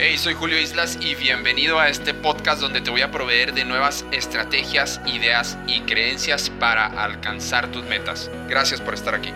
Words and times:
Hey, 0.00 0.16
soy 0.16 0.34
Julio 0.34 0.60
Islas 0.60 0.96
y 1.00 1.16
bienvenido 1.16 1.80
a 1.80 1.88
este 1.88 2.14
podcast 2.14 2.60
donde 2.60 2.80
te 2.80 2.88
voy 2.88 3.00
a 3.00 3.10
proveer 3.10 3.52
de 3.52 3.64
nuevas 3.64 4.04
estrategias, 4.12 5.00
ideas 5.06 5.58
y 5.66 5.80
creencias 5.80 6.50
para 6.50 6.86
alcanzar 7.02 7.72
tus 7.72 7.84
metas. 7.84 8.30
Gracias 8.48 8.80
por 8.80 8.94
estar 8.94 9.16
aquí. 9.16 9.32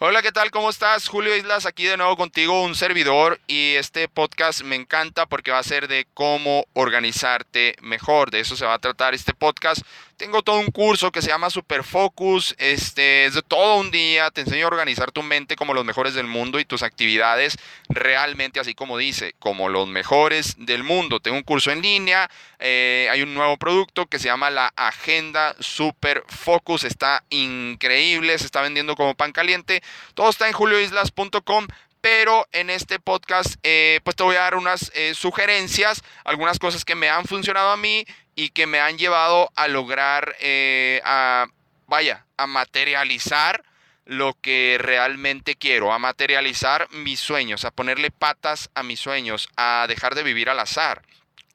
Hola, 0.00 0.20
¿qué 0.20 0.32
tal? 0.32 0.50
¿Cómo 0.50 0.68
estás? 0.68 1.06
Julio 1.06 1.36
Islas 1.36 1.64
aquí 1.64 1.84
de 1.84 1.96
nuevo 1.96 2.16
contigo, 2.16 2.64
un 2.64 2.74
servidor 2.74 3.38
y 3.46 3.74
este 3.76 4.08
podcast 4.08 4.62
me 4.62 4.74
encanta 4.74 5.26
porque 5.26 5.52
va 5.52 5.60
a 5.60 5.62
ser 5.62 5.86
de 5.86 6.08
cómo 6.12 6.66
organizarte 6.74 7.76
mejor. 7.82 8.32
De 8.32 8.40
eso 8.40 8.56
se 8.56 8.66
va 8.66 8.74
a 8.74 8.80
tratar 8.80 9.14
este 9.14 9.32
podcast. 9.32 9.82
Tengo 10.16 10.42
todo 10.42 10.60
un 10.60 10.70
curso 10.70 11.12
que 11.12 11.20
se 11.20 11.28
llama 11.28 11.50
Super 11.50 11.84
Focus, 11.84 12.54
este 12.56 13.26
es 13.26 13.34
de 13.34 13.42
todo 13.42 13.76
un 13.76 13.90
día, 13.90 14.30
te 14.30 14.40
enseño 14.40 14.64
a 14.64 14.68
organizar 14.68 15.12
tu 15.12 15.22
mente 15.22 15.56
como 15.56 15.74
los 15.74 15.84
mejores 15.84 16.14
del 16.14 16.26
mundo 16.26 16.58
y 16.58 16.64
tus 16.64 16.82
actividades 16.82 17.58
realmente 17.90 18.58
así 18.58 18.74
como 18.74 18.96
dice, 18.96 19.34
como 19.38 19.68
los 19.68 19.86
mejores 19.86 20.54
del 20.56 20.84
mundo. 20.84 21.20
Tengo 21.20 21.36
un 21.36 21.42
curso 21.42 21.70
en 21.70 21.82
línea, 21.82 22.30
eh, 22.58 23.08
hay 23.12 23.20
un 23.20 23.34
nuevo 23.34 23.58
producto 23.58 24.06
que 24.06 24.18
se 24.18 24.28
llama 24.28 24.48
la 24.48 24.72
Agenda 24.74 25.54
Super 25.60 26.24
Focus, 26.28 26.84
está 26.84 27.22
increíble, 27.28 28.38
se 28.38 28.46
está 28.46 28.62
vendiendo 28.62 28.96
como 28.96 29.14
pan 29.14 29.32
caliente. 29.32 29.82
Todo 30.14 30.30
está 30.30 30.46
en 30.46 30.54
julioislas.com 30.54 31.66
pero 32.00 32.46
en 32.52 32.70
este 32.70 33.00
podcast 33.00 33.56
eh, 33.64 33.98
pues 34.04 34.14
te 34.14 34.22
voy 34.22 34.36
a 34.36 34.42
dar 34.42 34.54
unas 34.54 34.92
eh, 34.94 35.12
sugerencias, 35.14 36.02
algunas 36.24 36.60
cosas 36.60 36.84
que 36.84 36.94
me 36.94 37.08
han 37.08 37.24
funcionado 37.24 37.72
a 37.72 37.76
mí 37.76 38.06
y 38.36 38.50
que 38.50 38.68
me 38.68 38.78
han 38.78 38.98
llevado 38.98 39.50
a 39.56 39.66
lograr, 39.66 40.36
eh, 40.38 41.00
a, 41.04 41.46
vaya, 41.88 42.24
a 42.36 42.46
materializar 42.46 43.64
lo 44.04 44.34
que 44.40 44.76
realmente 44.78 45.56
quiero, 45.56 45.92
a 45.92 45.98
materializar 45.98 46.88
mis 46.92 47.18
sueños, 47.18 47.64
a 47.64 47.72
ponerle 47.72 48.12
patas 48.12 48.70
a 48.74 48.84
mis 48.84 49.00
sueños, 49.00 49.48
a 49.56 49.86
dejar 49.88 50.14
de 50.14 50.22
vivir 50.22 50.48
al 50.48 50.60
azar, 50.60 51.02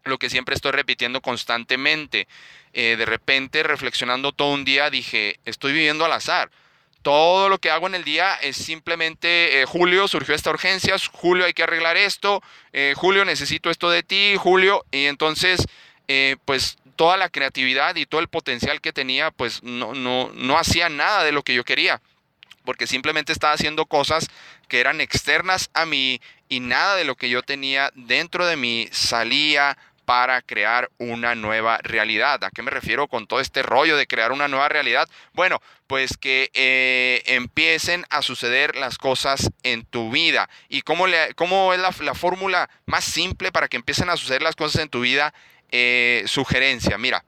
lo 0.04 0.18
que 0.18 0.30
siempre 0.30 0.56
estoy 0.56 0.72
repitiendo 0.72 1.22
constantemente. 1.22 2.28
de 2.74 3.06
repente, 3.06 3.64
reflexionando 3.64 4.34
todo 4.34 4.52
un 4.54 4.66
día, 4.66 4.90
dije, 4.90 5.40
estoy 5.46 5.72
viviendo 5.72 6.04
al 6.04 6.12
azar 6.12 6.52
todo 7.02 7.50
lo 7.50 7.58
que 7.58 7.72
hago 7.72 7.88
en 7.88 7.96
el 7.96 8.04
día 8.04 8.36
es 8.36 8.58
simplemente, 8.58 9.62
eh, 9.62 9.66
Julio, 9.66 10.08
surgió 10.08 10.36
esta 10.36 10.52
urgencia, 10.52 10.96
Julio, 11.12 11.46
hay 11.46 11.54
que 11.54 11.64
arreglar 11.64 11.98
esto, 11.98 12.44
eh, 12.74 12.94
Julio, 12.96 13.26
necesito 13.26 13.70
esto 13.70 13.90
de 13.90 14.04
ti, 14.04 14.36
Julio, 14.38 14.86
y 14.92 15.06
entonces, 15.06 15.66
eh, 16.14 16.36
pues 16.44 16.78
toda 16.98 17.16
la 17.16 17.30
creatividad 17.30 17.96
y 17.96 18.06
todo 18.06 18.20
el 18.20 18.28
potencial 18.28 18.82
que 18.82 18.92
tenía, 18.92 19.32
pues 19.32 19.64
no, 19.64 19.94
no, 19.94 20.30
no 20.34 20.58
hacía 20.58 20.90
nada 20.90 21.24
de 21.24 21.32
lo 21.32 21.42
que 21.44 21.54
yo 21.54 21.64
quería, 21.64 22.02
porque 22.66 22.86
simplemente 22.86 23.32
estaba 23.32 23.54
haciendo 23.54 23.86
cosas 23.86 24.28
que 24.68 24.82
eran 24.82 25.00
externas 25.00 25.70
a 25.74 25.86
mí 25.86 26.20
y 26.50 26.60
nada 26.60 26.98
de 26.98 27.06
lo 27.06 27.16
que 27.16 27.30
yo 27.30 27.44
tenía 27.44 27.92
dentro 27.96 28.46
de 28.46 28.58
mí 28.58 28.90
salía 28.92 29.78
para 30.12 30.42
crear 30.42 30.92
una 30.98 31.36
nueva 31.36 31.78
realidad. 31.84 32.44
¿A 32.44 32.52
qué 32.52 32.62
me 32.62 32.72
refiero 32.72 33.08
con 33.08 33.28
todo 33.28 33.40
este 33.40 33.64
rollo 33.64 33.96
de 33.96 34.08
crear 34.08 34.34
una 34.34 34.50
nueva 34.50 34.68
realidad? 34.68 35.08
Bueno, 35.32 35.62
pues 35.88 36.18
que 36.18 36.52
eh, 36.54 37.24
empiecen 37.28 38.06
a 38.10 38.22
suceder 38.22 38.76
las 38.76 38.98
cosas 38.98 39.52
en 39.64 39.86
tu 39.86 40.12
vida. 40.12 40.50
¿Y 40.68 40.82
cómo, 40.82 41.06
cómo 41.36 41.74
es 41.74 41.80
la, 41.80 42.14
fórmula 42.14 42.70
más 42.86 43.06
simple 43.06 43.54
para 43.54 43.70
que 43.70 43.78
empiecen 43.78 44.10
a 44.10 44.18
suceder 44.18 44.42
las 44.42 44.58
cosas 44.58 44.82
en 44.82 44.90
tu 44.90 45.00
vida? 45.00 45.34
Eh, 45.72 46.24
sugerencia, 46.28 46.98
mira, 46.98 47.24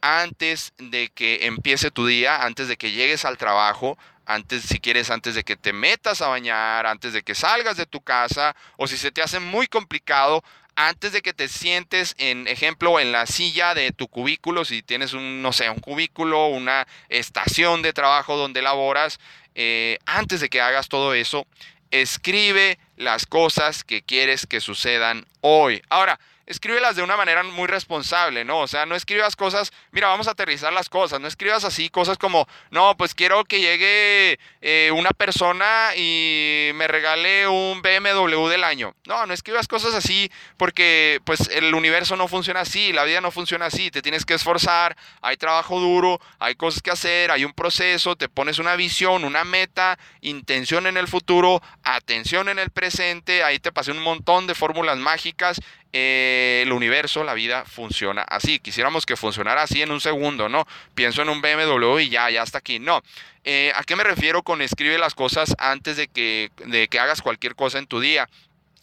antes 0.00 0.72
de 0.78 1.10
que 1.10 1.46
empiece 1.46 1.90
tu 1.90 2.06
día, 2.06 2.44
antes 2.44 2.68
de 2.68 2.76
que 2.76 2.92
llegues 2.92 3.24
al 3.24 3.38
trabajo, 3.38 3.98
antes, 4.26 4.62
si 4.62 4.78
quieres, 4.78 5.10
antes 5.10 5.34
de 5.34 5.42
que 5.42 5.56
te 5.56 5.72
metas 5.72 6.22
a 6.22 6.28
bañar, 6.28 6.86
antes 6.86 7.12
de 7.12 7.22
que 7.22 7.34
salgas 7.34 7.76
de 7.76 7.86
tu 7.86 8.00
casa, 8.00 8.54
o 8.76 8.86
si 8.86 8.96
se 8.96 9.10
te 9.10 9.22
hace 9.22 9.40
muy 9.40 9.66
complicado, 9.66 10.44
antes 10.76 11.12
de 11.12 11.20
que 11.20 11.32
te 11.32 11.48
sientes, 11.48 12.14
en 12.18 12.46
ejemplo, 12.46 13.00
en 13.00 13.12
la 13.12 13.26
silla 13.26 13.74
de 13.74 13.90
tu 13.92 14.08
cubículo, 14.08 14.64
si 14.64 14.82
tienes 14.82 15.12
un, 15.12 15.42
no 15.42 15.52
sé, 15.52 15.68
un 15.68 15.80
cubículo, 15.80 16.46
una 16.46 16.86
estación 17.08 17.82
de 17.82 17.92
trabajo 17.92 18.36
donde 18.36 18.62
laboras, 18.62 19.18
eh, 19.56 19.98
antes 20.06 20.40
de 20.40 20.48
que 20.48 20.60
hagas 20.60 20.88
todo 20.88 21.12
eso, 21.12 21.46
escribe 21.90 22.78
las 22.96 23.26
cosas 23.26 23.82
que 23.82 24.02
quieres 24.02 24.46
que 24.46 24.60
sucedan 24.60 25.26
hoy. 25.40 25.82
Ahora, 25.88 26.20
escríbelas 26.50 26.96
de 26.96 27.02
una 27.02 27.16
manera 27.16 27.44
muy 27.44 27.68
responsable, 27.68 28.44
¿no? 28.44 28.58
O 28.58 28.66
sea, 28.66 28.84
no 28.84 28.96
escribas 28.96 29.36
cosas, 29.36 29.72
mira, 29.92 30.08
vamos 30.08 30.26
a 30.26 30.32
aterrizar 30.32 30.72
las 30.72 30.88
cosas, 30.88 31.20
no 31.20 31.28
escribas 31.28 31.64
así 31.64 31.88
cosas 31.90 32.18
como, 32.18 32.48
no, 32.70 32.96
pues 32.96 33.14
quiero 33.14 33.44
que 33.44 33.60
llegue 33.60 34.40
eh, 34.60 34.90
una 34.92 35.10
persona 35.10 35.94
y 35.96 36.72
me 36.74 36.88
regale 36.88 37.46
un 37.46 37.80
BMW 37.82 38.48
del 38.48 38.64
año. 38.64 38.96
No, 39.06 39.24
no 39.26 39.32
escribas 39.32 39.68
cosas 39.68 39.94
así 39.94 40.30
porque 40.56 41.20
pues 41.24 41.48
el 41.52 41.72
universo 41.72 42.16
no 42.16 42.26
funciona 42.26 42.60
así, 42.60 42.92
la 42.92 43.04
vida 43.04 43.20
no 43.20 43.30
funciona 43.30 43.66
así, 43.66 43.92
te 43.92 44.02
tienes 44.02 44.26
que 44.26 44.34
esforzar, 44.34 44.96
hay 45.22 45.36
trabajo 45.36 45.78
duro, 45.78 46.20
hay 46.40 46.56
cosas 46.56 46.82
que 46.82 46.90
hacer, 46.90 47.30
hay 47.30 47.44
un 47.44 47.52
proceso, 47.52 48.16
te 48.16 48.28
pones 48.28 48.58
una 48.58 48.74
visión, 48.74 49.24
una 49.24 49.44
meta, 49.44 50.00
intención 50.20 50.88
en 50.88 50.96
el 50.96 51.06
futuro, 51.06 51.62
atención 51.84 52.48
en 52.48 52.58
el 52.58 52.70
presente, 52.70 53.44
ahí 53.44 53.60
te 53.60 53.70
pasé 53.70 53.92
un 53.92 54.02
montón 54.02 54.48
de 54.48 54.56
fórmulas 54.56 54.98
mágicas 54.98 55.60
eh, 55.92 56.60
el 56.64 56.72
universo, 56.72 57.24
la 57.24 57.34
vida 57.34 57.64
funciona 57.64 58.22
así. 58.22 58.58
Quisiéramos 58.60 59.06
que 59.06 59.16
funcionara 59.16 59.62
así 59.62 59.82
en 59.82 59.90
un 59.90 60.00
segundo, 60.00 60.48
¿no? 60.48 60.66
Pienso 60.94 61.22
en 61.22 61.28
un 61.28 61.42
BMW 61.42 61.98
y 62.00 62.08
ya, 62.10 62.30
ya 62.30 62.42
está 62.42 62.58
aquí. 62.58 62.78
No. 62.78 63.02
Eh, 63.44 63.72
¿A 63.74 63.82
qué 63.82 63.96
me 63.96 64.04
refiero 64.04 64.42
con 64.42 64.62
escribe 64.62 64.98
las 64.98 65.14
cosas 65.14 65.54
antes 65.58 65.96
de 65.96 66.08
que, 66.08 66.50
de 66.66 66.88
que 66.88 67.00
hagas 67.00 67.22
cualquier 67.22 67.56
cosa 67.56 67.78
en 67.78 67.86
tu 67.86 67.98
día? 68.00 68.28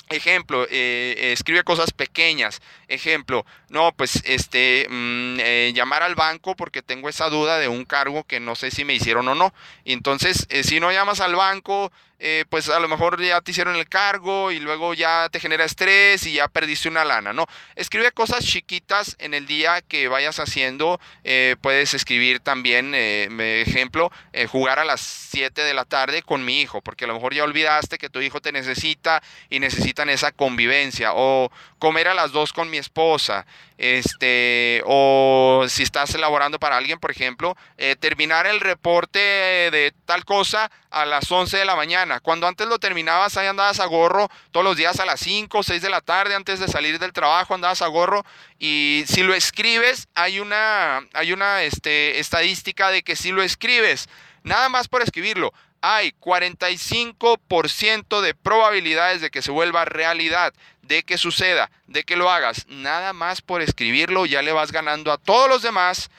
Ejemplo, 0.10 0.66
eh, 0.70 1.34
escribe 1.34 1.64
cosas 1.64 1.92
pequeñas. 1.92 2.62
Ejemplo, 2.88 3.46
no, 3.70 3.92
pues 3.94 4.22
este, 4.26 4.88
mm, 4.90 5.74
llamar 5.74 6.04
al 6.04 6.16
banco 6.16 6.56
porque 6.56 6.82
tengo 6.82 7.10
esa 7.10 7.30
duda 7.30 7.58
de 7.58 7.68
un 7.68 7.86
cargo 7.86 8.24
que 8.24 8.40
no 8.40 8.56
sé 8.56 8.72
si 8.72 8.86
me 8.86 8.94
hicieron 8.94 9.28
o 9.28 9.36
no. 9.36 9.54
entonces, 9.86 10.48
si 10.64 10.80
no 10.80 10.92
llamas 10.92 11.20
al 11.20 11.36
banco, 11.36 11.92
eh, 12.20 12.46
pues 12.50 12.68
a 12.70 12.80
lo 12.80 12.88
mejor 12.88 13.22
ya 13.22 13.42
te 13.42 13.52
hicieron 13.52 13.76
el 13.76 13.88
cargo 13.88 14.52
y 14.52 14.60
luego 14.60 14.96
ya 14.96 15.30
te 15.30 15.40
genera 15.40 15.66
estrés 15.66 16.26
y 16.26 16.34
ya 16.34 16.48
perdiste 16.48 16.90
una 16.90 17.06
lana, 17.06 17.32
¿no? 17.32 17.46
Escribe 17.76 18.12
cosas 18.12 18.44
chiquitas 18.44 19.16
en 19.20 19.36
el 19.36 19.46
día 19.46 19.82
que 19.82 20.08
vayas 20.08 20.40
haciendo. 20.40 21.00
Eh, 21.24 21.58
puedes 21.62 21.94
escribir 21.94 22.40
también, 22.40 22.94
eh, 22.96 23.64
ejemplo, 23.68 24.12
jugar 24.50 24.80
a 24.80 24.86
las 24.86 25.02
7 25.02 25.62
de 25.62 25.74
la 25.76 25.86
tarde 25.86 26.24
con 26.24 26.44
mi 26.44 26.62
hijo, 26.62 26.82
porque 26.82 27.06
a 27.06 27.08
lo 27.08 27.14
mejor 27.14 27.36
ya 27.36 27.44
olvidaste 27.44 28.00
que 28.00 28.10
tu 28.10 28.20
hijo 28.22 28.42
te 28.42 28.52
necesita 28.52 29.22
y 29.50 29.60
necesitan 29.60 30.10
esa 30.10 30.32
convivencia. 30.32 31.12
O 31.14 31.52
comer 31.78 32.08
a 32.08 32.16
las 32.16 32.32
2 32.32 32.52
con 32.54 32.70
mi 32.70 32.78
esposa. 32.78 33.46
Este, 33.78 34.82
o 34.86 35.66
si 35.68 35.84
estás 35.84 36.16
elaborando 36.16 36.60
para 36.60 36.78
alguien, 36.78 37.00
por 37.00 37.12
ejemplo, 37.12 37.56
terminar 38.00 38.48
el 38.48 38.60
reporte 38.60 39.20
de 39.20 39.94
tal 40.06 40.26
cosa 40.26 40.72
a 40.90 41.06
las 41.06 41.32
11 41.32 41.58
de 41.58 41.66
la 41.66 41.76
mañana. 41.76 42.07
Cuando 42.22 42.48
antes 42.48 42.68
lo 42.68 42.80
terminabas, 42.80 43.38
ahí 43.38 43.48
andabas 43.48 43.80
a 43.80 43.86
gorro 43.86 44.30
todos 44.52 44.64
los 44.64 44.78
días 44.78 45.00
a 45.00 45.06
las 45.06 45.20
5 45.20 45.58
o 45.58 45.64
6 45.64 45.82
de 45.82 45.90
la 45.90 46.02
tarde, 46.02 46.36
antes 46.36 46.60
de 46.60 46.68
salir 46.68 47.00
del 47.00 47.14
trabajo, 47.14 47.54
andabas 47.54 47.82
a 47.82 47.88
gorro. 47.88 48.26
Y 48.60 49.04
si 49.08 49.24
lo 49.24 49.34
escribes, 49.34 50.08
hay 50.16 50.40
una, 50.40 51.02
hay 51.14 51.34
una 51.34 51.64
este, 51.64 52.20
estadística 52.20 52.90
de 52.90 53.04
que 53.04 53.16
si 53.16 53.32
lo 53.32 53.44
escribes, 53.44 54.10
nada 54.44 54.70
más 54.70 54.88
por 54.88 55.02
escribirlo, 55.02 55.54
hay 55.82 56.14
45% 56.20 58.22
de 58.22 58.34
probabilidades 58.34 59.22
de 59.22 59.30
que 59.30 59.42
se 59.42 59.52
vuelva 59.52 59.86
realidad, 59.86 60.54
de 60.82 61.04
que 61.04 61.18
suceda, 61.18 61.70
de 61.86 62.04
que 62.04 62.16
lo 62.16 62.32
hagas. 62.32 62.66
Nada 62.68 63.14
más 63.14 63.42
por 63.42 63.62
escribirlo, 63.62 64.26
ya 64.26 64.42
le 64.42 64.52
vas 64.52 64.72
ganando 64.72 65.12
a 65.12 65.18
todos 65.18 65.50
los 65.50 65.62
demás 65.62 66.10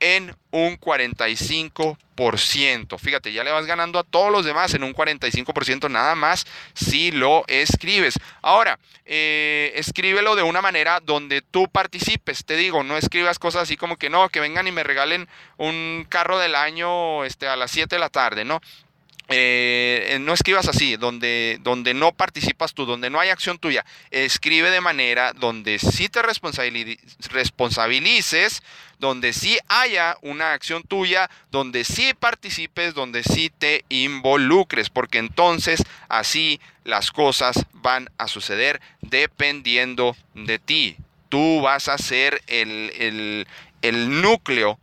en 0.00 0.36
un 0.50 0.78
45%. 0.78 2.98
Fíjate, 2.98 3.32
ya 3.32 3.44
le 3.44 3.50
vas 3.50 3.66
ganando 3.66 3.98
a 3.98 4.04
todos 4.04 4.32
los 4.32 4.44
demás 4.44 4.74
en 4.74 4.82
un 4.82 4.94
45% 4.94 5.90
nada 5.90 6.14
más 6.14 6.46
si 6.74 7.10
lo 7.10 7.44
escribes. 7.48 8.18
Ahora, 8.42 8.78
eh, 9.04 9.72
escríbelo 9.76 10.36
de 10.36 10.42
una 10.42 10.62
manera 10.62 11.00
donde 11.00 11.42
tú 11.42 11.68
participes. 11.68 12.44
Te 12.44 12.56
digo, 12.56 12.82
no 12.82 12.96
escribas 12.96 13.38
cosas 13.38 13.62
así 13.62 13.76
como 13.76 13.96
que 13.96 14.10
no, 14.10 14.28
que 14.28 14.40
vengan 14.40 14.66
y 14.66 14.72
me 14.72 14.84
regalen 14.84 15.28
un 15.56 16.06
carro 16.08 16.38
del 16.38 16.54
año 16.54 17.24
este, 17.24 17.48
a 17.48 17.56
las 17.56 17.70
7 17.70 17.96
de 17.96 18.00
la 18.00 18.08
tarde, 18.08 18.44
¿no? 18.44 18.60
Eh, 19.28 20.18
no 20.20 20.32
escribas 20.32 20.68
así, 20.68 20.96
donde, 20.96 21.58
donde 21.62 21.94
no 21.94 22.12
participas 22.12 22.74
tú, 22.74 22.86
donde 22.86 23.10
no 23.10 23.18
hay 23.18 23.30
acción 23.30 23.58
tuya. 23.58 23.84
Escribe 24.12 24.70
de 24.70 24.80
manera 24.80 25.32
donde 25.32 25.80
sí 25.80 26.08
te 26.08 26.22
responsabilices, 26.22 28.62
donde 29.00 29.32
sí 29.32 29.58
haya 29.66 30.16
una 30.22 30.52
acción 30.52 30.84
tuya, 30.84 31.28
donde 31.50 31.82
sí 31.84 32.14
participes, 32.14 32.94
donde 32.94 33.24
sí 33.24 33.50
te 33.50 33.84
involucres, 33.88 34.90
porque 34.90 35.18
entonces 35.18 35.82
así 36.08 36.60
las 36.84 37.10
cosas 37.10 37.66
van 37.72 38.08
a 38.18 38.28
suceder 38.28 38.80
dependiendo 39.00 40.16
de 40.34 40.60
ti. 40.60 40.98
Tú 41.28 41.62
vas 41.62 41.88
a 41.88 41.98
ser 41.98 42.42
el, 42.46 43.48
el 43.82 44.22
núcleo 44.22 44.78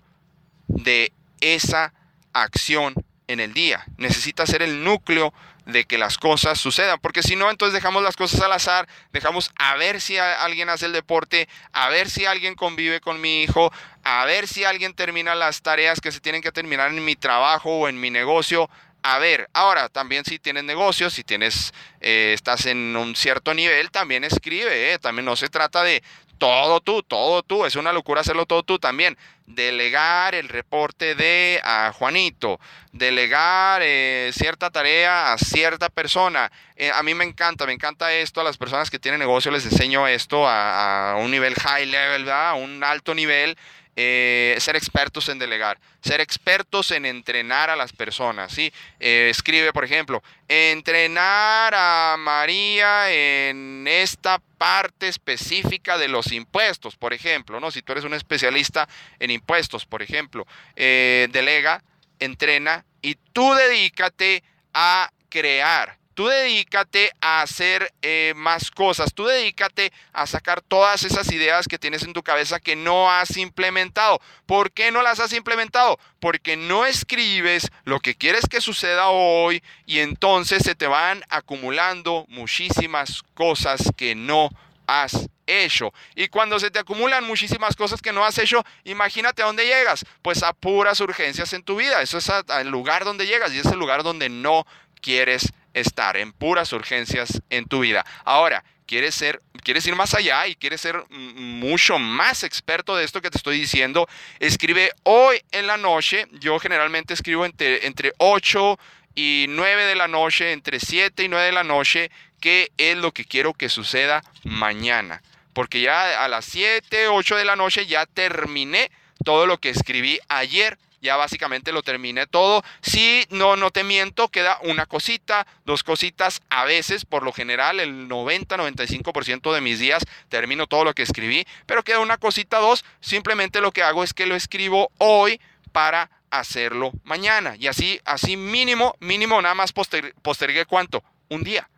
de 0.67 1.13
esa 1.39 1.93
acción 2.33 2.93
en 3.33 3.39
el 3.39 3.53
día. 3.53 3.83
Necesita 3.97 4.45
ser 4.45 4.61
el 4.61 4.83
núcleo 4.83 5.33
de 5.65 5.85
que 5.85 5.97
las 5.97 6.17
cosas 6.17 6.59
sucedan, 6.59 6.99
porque 7.01 7.23
si 7.23 7.35
no, 7.35 7.49
entonces 7.49 7.73
dejamos 7.73 8.03
las 8.03 8.15
cosas 8.15 8.41
al 8.41 8.51
azar, 8.51 8.87
dejamos 9.11 9.51
a 9.55 9.75
ver 9.75 10.01
si 10.01 10.17
alguien 10.17 10.69
hace 10.69 10.85
el 10.85 10.93
deporte, 10.93 11.47
a 11.71 11.89
ver 11.89 12.09
si 12.09 12.25
alguien 12.25 12.55
convive 12.55 12.99
con 12.99 13.21
mi 13.21 13.43
hijo, 13.43 13.71
a 14.03 14.25
ver 14.25 14.47
si 14.47 14.65
alguien 14.65 14.93
termina 14.93 15.35
las 15.35 15.61
tareas 15.61 16.01
que 16.01 16.11
se 16.11 16.19
tienen 16.19 16.41
que 16.41 16.51
terminar 16.51 16.89
en 16.89 17.03
mi 17.03 17.15
trabajo 17.15 17.79
o 17.79 17.87
en 17.87 17.99
mi 17.99 18.09
negocio. 18.09 18.69
A 19.05 19.19
ver, 19.19 19.49
ahora 19.53 19.89
también 19.89 20.23
si 20.23 20.39
tienes 20.39 20.63
negocios, 20.63 21.13
si 21.13 21.25
tienes, 21.25 21.73
eh, 21.99 22.31
estás 22.33 22.65
en 22.65 22.95
un 22.95 23.15
cierto 23.15 23.53
nivel, 23.53 23.91
también 23.91 24.23
escribe, 24.23 24.93
eh, 24.93 24.99
también 24.99 25.25
no 25.25 25.35
se 25.35 25.49
trata 25.49 25.83
de 25.83 26.01
todo 26.43 26.81
tú, 26.81 27.01
todo 27.03 27.41
tú, 27.41 27.63
es 27.63 27.77
una 27.77 27.93
locura 27.93 28.19
hacerlo 28.19 28.45
todo 28.45 28.63
tú 28.63 28.77
también. 28.77 29.17
Delegar 29.45 30.35
el 30.35 30.49
reporte 30.49 31.15
de 31.15 31.61
a 31.63 31.93
Juanito, 31.93 32.59
delegar 32.91 33.81
eh, 33.81 34.29
cierta 34.33 34.69
tarea 34.69 35.31
a 35.31 35.37
cierta 35.37 35.87
persona. 35.87 36.51
a 36.93 37.01
mí 37.01 37.13
me 37.13 37.23
encanta, 37.23 37.65
me 37.65 37.71
encanta 37.71 38.11
esto, 38.11 38.41
a 38.41 38.43
las 38.43 38.57
personas 38.57 38.89
que 38.89 38.99
tienen 38.99 39.21
negocio 39.21 39.51
les 39.51 39.63
enseño 39.63 40.05
esto 40.05 40.45
a, 40.45 41.15
un 41.17 41.31
nivel 41.31 41.55
high 41.55 41.85
level, 41.85 42.29
a 42.29 42.55
un 42.55 42.83
alto 42.83 43.15
nivel 43.15 43.57
eh, 43.95 44.55
ser 44.59 44.75
expertos 44.75 45.29
en 45.29 45.37
delegar, 45.37 45.79
ser 46.01 46.19
expertos 46.19 46.91
en 46.91 47.05
entrenar 47.05 47.69
a 47.69 47.75
las 47.75 47.93
personas. 47.93 48.51
¿sí? 48.51 48.73
Eh, 48.99 49.27
escribe, 49.29 49.71
por 49.71 49.83
ejemplo, 49.83 50.23
entrenar 50.47 51.73
a 51.75 52.15
María 52.17 53.11
en 53.11 53.85
esta 53.87 54.39
parte 54.57 55.07
específica 55.07 55.97
de 55.97 56.07
los 56.07 56.31
impuestos, 56.31 56.95
por 56.95 57.13
ejemplo. 57.13 57.59
¿no? 57.59 57.71
Si 57.71 57.81
tú 57.81 57.91
eres 57.91 58.03
un 58.03 58.13
especialista 58.13 58.87
en 59.19 59.31
impuestos, 59.31 59.85
por 59.85 60.01
ejemplo, 60.01 60.47
eh, 60.75 61.27
delega, 61.31 61.83
entrena 62.19 62.85
y 63.01 63.15
tú 63.33 63.53
dedícate 63.53 64.43
a 64.73 65.11
crear 65.29 65.97
Tú 66.13 66.27
dedícate 66.27 67.11
a 67.21 67.41
hacer 67.41 67.91
eh, 68.01 68.33
más 68.35 68.69
cosas, 68.69 69.13
tú 69.13 69.25
dedícate 69.25 69.91
a 70.11 70.27
sacar 70.27 70.61
todas 70.61 71.03
esas 71.03 71.31
ideas 71.31 71.67
que 71.67 71.79
tienes 71.79 72.03
en 72.03 72.13
tu 72.13 72.21
cabeza 72.21 72.59
que 72.59 72.75
no 72.75 73.11
has 73.11 73.37
implementado. 73.37 74.21
¿Por 74.45 74.71
qué 74.71 74.91
no 74.91 75.01
las 75.01 75.19
has 75.19 75.33
implementado? 75.33 75.99
Porque 76.19 76.55
no 76.55 76.85
escribes 76.85 77.71
lo 77.83 77.99
que 77.99 78.15
quieres 78.15 78.45
que 78.47 78.61
suceda 78.61 79.09
hoy 79.09 79.63
y 79.85 79.99
entonces 79.99 80.63
se 80.63 80.75
te 80.75 80.87
van 80.87 81.23
acumulando 81.29 82.25
muchísimas 82.29 83.23
cosas 83.33 83.91
que 83.97 84.13
no 84.13 84.49
has 84.85 85.29
hecho. 85.47 85.93
Y 86.15 86.27
cuando 86.27 86.59
se 86.59 86.71
te 86.71 86.79
acumulan 86.79 87.25
muchísimas 87.25 87.75
cosas 87.75 88.01
que 88.01 88.13
no 88.13 88.23
has 88.23 88.37
hecho, 88.37 88.63
imagínate 88.83 89.41
a 89.41 89.45
dónde 89.45 89.65
llegas. 89.65 90.05
Pues 90.21 90.43
a 90.43 90.53
puras 90.53 90.99
urgencias 90.99 91.53
en 91.53 91.63
tu 91.63 91.75
vida. 91.75 92.01
Eso 92.01 92.17
es 92.17 92.31
el 92.59 92.69
lugar 92.69 93.03
donde 93.03 93.25
llegas 93.25 93.53
y 93.53 93.59
es 93.59 93.65
el 93.65 93.79
lugar 93.79 94.03
donde 94.03 94.29
no 94.29 94.65
quieres 95.01 95.51
estar 95.73 96.17
en 96.17 96.31
puras 96.33 96.73
urgencias 96.73 97.41
en 97.49 97.65
tu 97.65 97.79
vida. 97.79 98.05
Ahora, 98.25 98.63
quieres 98.85 99.15
ser, 99.15 99.41
quieres 99.63 99.85
ir 99.87 99.95
más 99.95 100.13
allá 100.13 100.47
y 100.47 100.55
quieres 100.55 100.81
ser 100.81 101.03
mucho 101.09 101.99
más 101.99 102.43
experto 102.43 102.95
de 102.95 103.03
esto 103.03 103.21
que 103.21 103.29
te 103.29 103.37
estoy 103.37 103.59
diciendo, 103.59 104.07
escribe 104.39 104.91
hoy 105.03 105.41
en 105.51 105.67
la 105.67 105.77
noche. 105.77 106.27
Yo 106.33 106.59
generalmente 106.59 107.13
escribo 107.13 107.45
entre, 107.45 107.87
entre 107.87 108.13
8 108.17 108.79
y 109.15 109.45
9 109.49 109.85
de 109.85 109.95
la 109.95 110.07
noche, 110.07 110.51
entre 110.51 110.79
7 110.79 111.23
y 111.23 111.27
9 111.27 111.45
de 111.45 111.51
la 111.51 111.63
noche, 111.63 112.11
qué 112.39 112.71
es 112.77 112.97
lo 112.97 113.11
que 113.11 113.25
quiero 113.25 113.53
que 113.53 113.69
suceda 113.69 114.23
mañana. 114.43 115.21
Porque 115.53 115.81
ya 115.81 116.23
a 116.23 116.27
las 116.27 116.45
7, 116.45 117.07
8 117.07 117.35
de 117.37 117.45
la 117.45 117.55
noche 117.55 117.85
ya 117.85 118.05
terminé 118.05 118.91
todo 119.23 119.45
lo 119.45 119.59
que 119.59 119.69
escribí 119.69 120.19
ayer 120.27 120.77
ya 121.03 121.17
básicamente 121.17 121.71
lo 121.71 121.83
terminé 121.83 122.25
todo. 122.25 122.63
Si 122.81 123.25
no, 123.29 123.55
no 123.55 123.69
te 123.69 123.83
miento, 123.83 124.29
queda 124.29 124.57
una 124.63 124.87
cosita, 124.87 125.45
dos 125.65 125.83
cositas. 125.83 126.41
A 126.49 126.63
veces, 126.63 127.05
por 127.05 127.23
lo 127.23 127.33
general, 127.33 127.79
el 127.79 128.07
90-95% 128.07 129.53
de 129.53 129.61
mis 129.61 129.77
días 129.77 130.03
termino 130.29 130.65
todo 130.65 130.85
lo 130.85 130.95
que 130.95 131.03
escribí, 131.03 131.45
pero 131.67 131.83
queda 131.83 131.99
una 131.99 132.17
cosita, 132.17 132.57
dos. 132.57 132.83
Simplemente 133.01 133.61
lo 133.61 133.71
que 133.71 133.83
hago 133.83 134.03
es 134.03 134.13
que 134.13 134.25
lo 134.25 134.35
escribo 134.35 134.89
hoy 134.97 135.39
para 135.71 136.09
hacerlo 136.31 136.91
mañana. 137.03 137.55
Y 137.59 137.67
así, 137.67 137.99
así 138.05 138.37
mínimo, 138.37 138.95
mínimo, 138.99 139.41
nada 139.41 139.55
más 139.55 139.73
postergué 139.73 140.65
cuánto? 140.65 141.03
Un 141.29 141.43
día. 141.43 141.69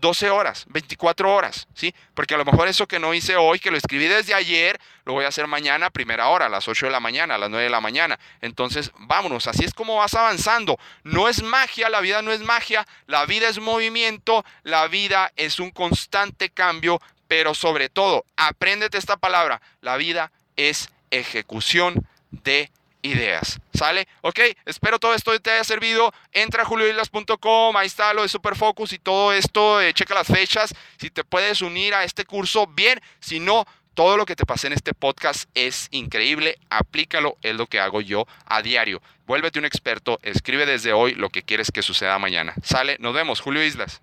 12 0.00 0.30
horas, 0.30 0.64
24 0.68 1.32
horas, 1.32 1.68
¿sí? 1.74 1.94
Porque 2.14 2.34
a 2.34 2.38
lo 2.38 2.44
mejor 2.44 2.68
eso 2.68 2.88
que 2.88 2.98
no 2.98 3.12
hice 3.12 3.36
hoy, 3.36 3.58
que 3.58 3.70
lo 3.70 3.76
escribí 3.76 4.06
desde 4.06 4.34
ayer, 4.34 4.80
lo 5.04 5.12
voy 5.12 5.24
a 5.24 5.28
hacer 5.28 5.46
mañana 5.46 5.86
a 5.86 5.90
primera 5.90 6.28
hora, 6.28 6.46
a 6.46 6.48
las 6.48 6.66
8 6.68 6.86
de 6.86 6.92
la 6.92 7.00
mañana, 7.00 7.34
a 7.34 7.38
las 7.38 7.50
9 7.50 7.64
de 7.64 7.70
la 7.70 7.80
mañana. 7.80 8.18
Entonces, 8.40 8.92
vámonos, 8.96 9.46
así 9.46 9.64
es 9.64 9.74
como 9.74 9.96
vas 9.96 10.14
avanzando. 10.14 10.78
No 11.04 11.28
es 11.28 11.42
magia, 11.42 11.90
la 11.90 12.00
vida 12.00 12.22
no 12.22 12.32
es 12.32 12.40
magia, 12.40 12.86
la 13.06 13.26
vida 13.26 13.48
es 13.48 13.58
movimiento, 13.58 14.44
la 14.62 14.88
vida 14.88 15.32
es 15.36 15.60
un 15.60 15.70
constante 15.70 16.48
cambio, 16.48 17.00
pero 17.28 17.54
sobre 17.54 17.88
todo, 17.88 18.24
apréndete 18.36 18.96
esta 18.96 19.18
palabra, 19.18 19.60
la 19.82 19.96
vida 19.96 20.32
es 20.56 20.88
ejecución 21.10 22.06
de 22.30 22.70
ideas. 23.02 23.60
¿Sale? 23.74 24.06
Ok, 24.22 24.40
espero 24.66 24.98
todo 24.98 25.14
esto 25.14 25.38
te 25.40 25.50
haya 25.50 25.64
servido. 25.64 26.12
Entra 26.32 26.62
a 26.62 26.66
julioislas.com, 26.66 27.76
ahí 27.76 27.86
está 27.86 28.12
lo 28.14 28.22
de 28.22 28.28
Superfocus 28.28 28.92
y 28.92 28.98
todo 28.98 29.32
esto. 29.32 29.80
Eh, 29.80 29.92
checa 29.94 30.14
las 30.14 30.26
fechas. 30.26 30.74
Si 30.98 31.10
te 31.10 31.24
puedes 31.24 31.62
unir 31.62 31.94
a 31.94 32.04
este 32.04 32.24
curso, 32.24 32.66
bien. 32.66 33.00
Si 33.20 33.40
no, 33.40 33.66
todo 33.94 34.16
lo 34.16 34.26
que 34.26 34.36
te 34.36 34.46
pasé 34.46 34.68
en 34.68 34.74
este 34.74 34.94
podcast 34.94 35.48
es 35.54 35.88
increíble. 35.90 36.58
Aplícalo, 36.70 37.36
es 37.42 37.54
lo 37.54 37.66
que 37.66 37.80
hago 37.80 38.00
yo 38.00 38.26
a 38.46 38.62
diario. 38.62 39.02
Vuélvete 39.26 39.58
un 39.58 39.64
experto, 39.64 40.18
escribe 40.22 40.66
desde 40.66 40.92
hoy 40.92 41.14
lo 41.14 41.30
que 41.30 41.42
quieres 41.42 41.70
que 41.70 41.82
suceda 41.82 42.18
mañana. 42.18 42.54
Sale, 42.62 42.96
nos 42.98 43.14
vemos, 43.14 43.40
Julio 43.40 43.64
Islas. 43.64 44.02